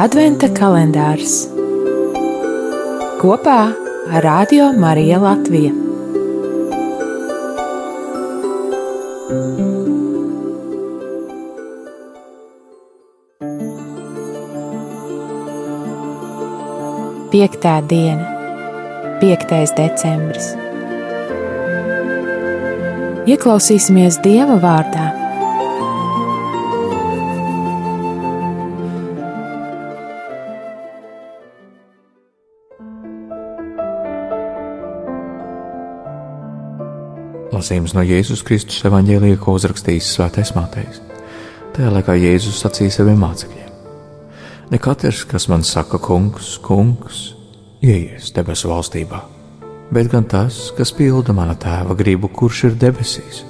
Adventa 0.00 0.48
kalendārs 0.56 1.42
kopā 3.20 3.58
ar 4.08 4.24
Radio 4.24 4.70
Mariju 4.72 5.18
Latviju. 5.20 5.74
Piektā 17.28 17.78
diena, 17.84 18.24
5. 19.20 19.76
decembris. 19.76 20.54
Ieklausīsimies 23.28 24.22
Dieva 24.24 24.56
vārdā 24.56 25.21
Lasījums 37.52 37.92
no 37.92 38.00
Jēzus 38.00 38.40
Kristus 38.48 38.78
evanģēlīja, 38.88 39.36
ko 39.36 39.52
uzrakstījis 39.58 40.06
Svētais 40.14 40.54
Mātejs. 40.56 41.02
Tajā 41.76 41.90
laikā 41.92 42.14
Jēzus 42.16 42.62
sacīja 42.64 42.94
saviem 42.94 43.18
mācekļiem: 43.20 43.68
Ne 44.72 44.80
katrs, 44.80 45.26
kas 45.28 45.50
man 45.52 45.60
saka, 45.60 46.00
kungs, 46.00 46.54
kungs, 46.64 47.18
ieies 47.84 48.30
debesu 48.32 48.70
valstībā, 48.72 49.20
bet 49.92 50.08
gan 50.14 50.24
tas, 50.24 50.70
kas 50.78 50.94
pilda 50.96 51.36
mana 51.36 51.52
tēva 51.52 51.92
gribu, 51.98 52.30
kurš 52.32 52.62
ir 52.70 52.80
debesīs. 52.86 53.42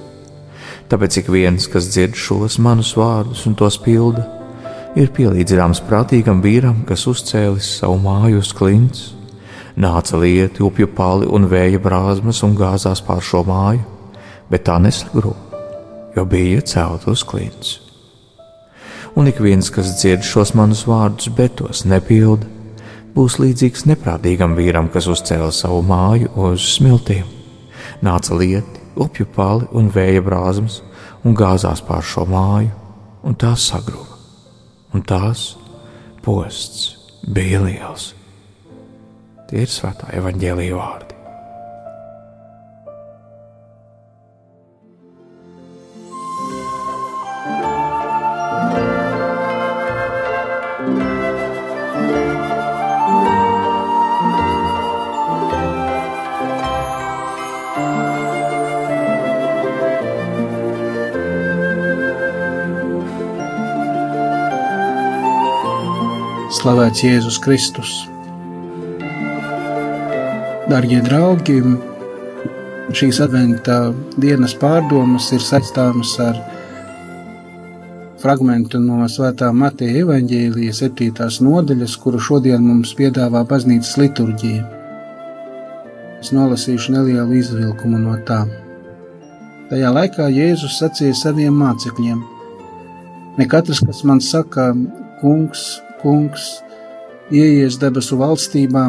Tāpēc 0.91 1.21
ik 1.23 1.30
viens, 1.30 1.71
kas 1.71 1.87
dzird 1.95 2.19
šos 2.19 2.59
manus 2.59 2.96
vārdus 2.98 3.46
un 3.46 3.55
tos 3.55 3.79
pilda, 3.87 4.27
ir 4.98 5.15
pielīdzināms 5.15 5.84
prātīgam 5.87 6.43
vīram, 6.43 6.82
kas 6.91 7.07
uzcēlis 7.07 7.71
savu 7.79 8.02
māju 8.02 8.43
uz 8.43 8.51
klints, 8.51 9.07
nāca 9.79 10.19
lieti, 10.19 10.66
upju 10.66 10.91
pali 10.91 11.30
un 11.30 11.46
vēja 11.46 11.79
brāzmas 11.79 12.43
un 12.43 12.59
gāzās 12.59 13.07
pār 13.07 13.23
šo 13.23 13.46
māju 13.46 13.93
bet 14.52 14.66
tā 14.68 14.76
nesagrūda, 14.82 15.62
jo 16.16 16.26
bija 16.28 16.60
celt 16.68 17.08
uz 17.08 17.24
klints. 17.24 17.78
Un 19.16 19.28
ik 19.28 19.40
viens, 19.45 19.68
kas 19.72 19.96
dzird 19.98 20.24
šos 20.24 20.54
manus 20.56 20.86
vārdus, 20.88 21.28
bet 21.36 21.58
tos 21.60 21.82
nepilda, 21.88 22.48
būs 23.16 23.36
līdzīgs 23.40 23.84
neprātīgam 23.90 24.56
vīram, 24.56 24.88
kas 24.92 25.08
uzcēla 25.12 25.50
savu 25.52 25.82
māju 25.84 26.32
uz 26.48 26.64
smiltīm. 26.78 27.28
Nāca 28.04 28.36
lieti, 28.38 28.80
upju 28.96 29.28
pali 29.34 29.68
un 29.76 29.90
vēja 29.92 30.24
brāzmas, 30.24 30.80
un 31.24 31.36
gāzās 31.36 31.84
pār 31.84 32.04
šo 32.04 32.24
māju, 32.28 32.73
un 33.23 33.36
tās 33.38 33.68
sagruva, 33.68 34.18
un 34.96 35.04
tās 35.04 35.52
posts 36.24 36.88
bija 37.28 37.62
liels. 37.64 38.12
Tie 39.50 39.66
ir 39.66 39.73
svētā 39.73 40.08
evaņģēlīja 40.16 40.76
vārdi. 40.78 41.12
Slavēts 66.62 67.00
Jēzus 67.03 67.41
Kristus. 67.43 67.93
Darbie 70.70 71.00
draugi, 71.03 71.56
šīs 72.94 73.19
adventā 73.25 73.78
dienas 74.14 74.54
pārdomas 74.60 75.26
ir 75.34 75.42
saistāmas 75.42 76.12
ar 76.22 76.38
fragment 78.22 78.78
no 78.78 79.00
Svētā 79.10 79.50
Mateja 79.50 80.04
evaņģēlijas 80.04 80.84
7. 80.84 81.26
nodaļas, 81.48 81.98
kuru 81.98 82.22
šodien 82.31 82.62
mums 82.62 82.94
piedāvā 82.94 83.42
baznīcas 83.42 83.98
liturģija. 83.98 84.62
Es 86.22 86.31
nolasīšu 86.31 86.94
nelielu 86.94 87.42
izvilkumu 87.42 88.06
no 88.06 88.20
tā. 88.28 88.44
Tajā 89.72 89.91
laikā 89.98 90.31
Jēzus 90.31 90.78
sacīja 90.78 91.19
saviem 91.26 91.59
mācekļiem: 91.59 92.22
Ne 93.41 93.50
katrs, 93.50 93.82
kas 93.82 94.06
man 94.06 94.22
saka, 94.22 94.76
kungs, 95.25 95.81
kungs, 96.02 96.60
ieies 97.32 97.78
debesu 97.80 98.18
valstībā, 98.20 98.86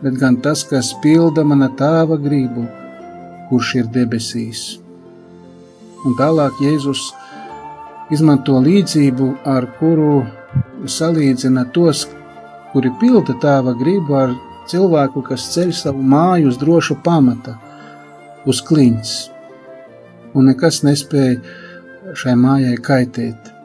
bet 0.00 0.16
gan 0.20 0.38
tas, 0.44 0.64
kas 0.64 0.94
pilda 1.02 1.44
mana 1.44 1.68
tēva 1.76 2.16
gribu, 2.20 2.64
kurš 3.50 3.74
ir 3.82 3.90
debesīs. 3.94 4.62
Un 6.06 6.16
tālāk 6.16 6.62
Jēzus 6.64 7.10
izmanto 8.14 8.56
līdzību, 8.64 9.28
ar 9.44 9.66
kuru 9.78 10.22
salīdzina 10.88 11.66
tos, 11.74 12.06
kuri 12.72 12.92
pilda 13.00 13.36
tēva 13.42 13.74
gribu 13.78 14.16
ar 14.16 14.32
cilvēku, 14.70 15.22
kas 15.26 15.50
ceļ 15.54 15.74
savu 15.76 16.02
māju 16.14 16.50
uz 16.52 16.58
drošu 16.60 16.96
pamata, 17.04 17.58
uz 18.48 18.62
kliņas, 18.64 19.14
un 20.34 20.48
nekas 20.48 20.82
nespēja 20.86 22.14
šai 22.16 22.36
mājai 22.38 22.76
kaitēt. 22.82 23.59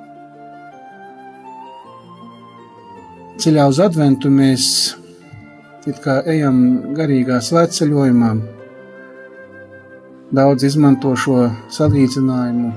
Ceļā 3.45 3.67
uz 3.69 3.77
adventu 3.77 4.29
mēs 4.33 4.67
ejam 5.85 6.55
garīgā 6.97 7.35
svētceļojumā. 7.45 8.29
Daudz 10.33 10.63
izmanto 10.65 11.11
šo 11.13 11.43
salīdzinājumu. 11.75 12.71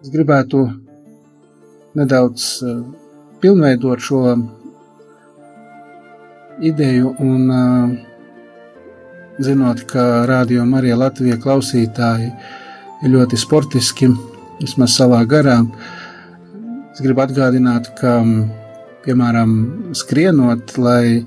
Es 0.00 0.08
gribētu 0.14 0.62
nedaudz 2.00 2.46
uh, 2.64 2.78
pilnveidot 3.42 4.00
šo 4.00 4.22
ideju 6.70 7.12
un 7.20 7.52
uh, 7.52 7.92
zinot, 9.44 9.84
ka 9.92 10.06
Rādio 10.30 10.64
Marija 10.64 10.96
Latvija 11.02 11.36
klausītāji 11.36 12.30
ir 13.04 13.12
ļoti 13.12 13.42
sportiski, 13.44 14.08
vismaz 14.62 14.96
savā 14.96 15.20
garā. 15.28 15.58
Es 16.94 17.04
gribu 17.04 17.26
atgādināt, 17.26 17.92
ka 18.00 18.16
piemēram, 19.04 19.52
skrienot, 19.96 20.76
lai 20.78 21.24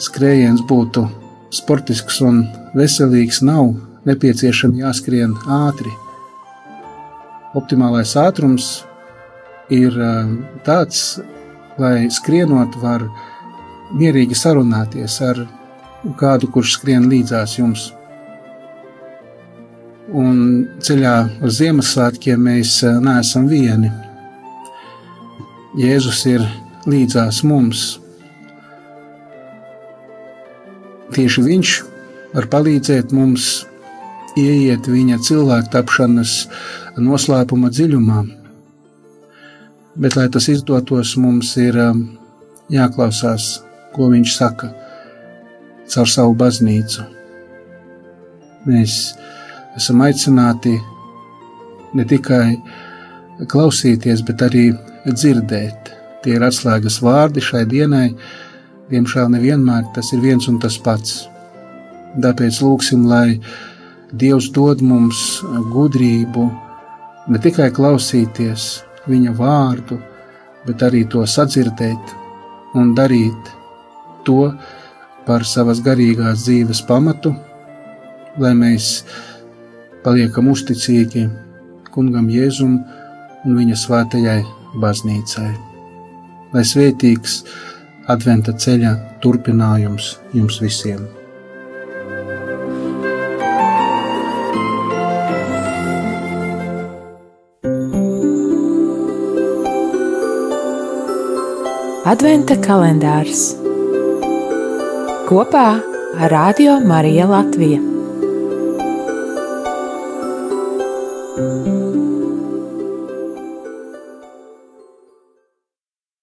skrējiens 0.00 0.64
būtu 0.68 1.04
sportisks 1.54 2.20
un 2.24 2.44
veselīgs, 2.76 3.42
nav 3.46 3.74
nepieciešams 4.08 4.80
jāskrien 4.82 5.34
ātri. 5.48 5.92
Optimālais 7.54 8.16
ātrums 8.18 8.84
ir 9.72 9.94
tāds, 10.66 11.20
lai 11.78 12.08
skrienot, 12.10 12.76
var 12.82 13.06
mierīgi 13.94 14.36
sarunāties 14.36 15.20
ar 15.24 15.44
kādu, 16.18 16.50
kurš 16.52 16.78
skrien 16.78 17.06
līdzās 17.10 17.58
jums. 17.58 17.92
Un 20.14 20.36
ceļā 20.84 21.14
uz 21.46 21.60
Ziemassvētkiem 21.62 22.42
mēs 22.50 22.76
neesam 23.02 23.48
vieni. 23.48 23.88
Jēzus 25.78 26.20
ir 26.30 26.44
līdzās 26.90 27.42
mums. 27.46 27.84
Tieši 31.14 31.44
viņš 31.44 31.74
var 32.34 32.48
palīdzēt 32.50 33.12
mums 33.14 33.64
ieiet 34.40 34.88
viņa 34.90 35.20
cilvēku 35.22 35.70
tapšanas 35.72 36.32
noslēpuma 36.98 37.70
dziļumā. 37.70 38.22
Bet, 39.94 40.16
lai 40.18 40.26
tas 40.32 40.48
izdotos, 40.50 41.14
mums 41.22 41.52
ir 41.62 41.78
um, 41.78 42.00
jāklausās, 42.72 43.60
ko 43.94 44.08
viņš 44.10 44.32
saka 44.34 44.72
caur 45.92 46.10
savu 46.10 46.34
baznīcu. 46.34 47.04
Mēs 48.66 48.96
esam 49.78 50.02
aicināti 50.02 50.74
ne 51.94 52.06
tikai 52.10 52.56
klausīties, 53.50 54.24
bet 54.26 54.42
arī 54.48 54.72
dzirdēt 55.06 55.94
Tie 56.24 56.38
ir 56.38 56.44
atslēgas 56.46 57.02
vārdi 57.04 57.42
šai 57.44 57.66
dienai. 57.68 58.08
Diemžēl 58.88 59.28
nevienmēr 59.34 59.90
tas 59.96 60.12
ir 60.16 60.22
viens 60.24 60.48
un 60.48 60.56
tas 60.60 60.78
pats. 60.80 61.24
Tāpēc 62.20 62.60
lūgsim, 62.64 63.04
lai 63.10 63.40
Dievs 64.14 64.46
dod 64.54 64.80
mums 64.84 65.42
gudrību 65.74 66.44
ne 67.34 67.40
tikai 67.42 67.70
klausīties 67.74 68.66
viņa 69.10 69.34
vārdu, 69.36 69.98
bet 70.64 70.84
arī 70.86 71.02
to 71.10 71.24
sadzirdēt 71.26 72.14
un 72.78 72.94
darīt 72.94 73.50
to 74.24 74.52
par 75.26 75.44
savas 75.48 75.82
garīgās 75.84 76.46
dzīves 76.46 76.84
pamatu, 76.88 77.34
lai 78.38 78.54
mēs 78.56 78.94
paliekam 80.06 80.50
uzticīgi 80.54 81.28
kungam 81.94 82.32
Jēzum 82.32 82.80
un 83.44 83.60
viņa 83.60 83.78
svētajai 83.86 84.40
baznīcai. 84.80 85.73
Lai 86.54 86.62
svētīgs 86.66 87.42
adventa 88.10 88.54
ceļa 88.54 88.94
turpinājums 89.24 90.14
jums 90.36 90.60
visiem! 90.62 91.04
Adventa 102.04 102.58
kalendārs 102.60 103.54
kopā 105.24 105.64
ar 106.20 106.30
Radio 106.30 106.76
Mariju 106.84 107.30
Latviju. 107.32 107.93